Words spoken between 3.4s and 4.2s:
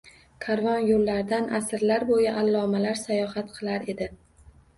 qilar edi.